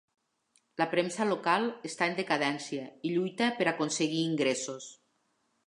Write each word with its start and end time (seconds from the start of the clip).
La 0.81 0.87
premsa 0.93 1.27
local 1.31 1.67
està 1.91 2.07
en 2.13 2.17
decadència 2.21 2.89
i 3.09 3.13
lluita 3.19 3.53
per 3.61 3.71
aconseguir 3.75 4.25
ingressos. 4.33 4.93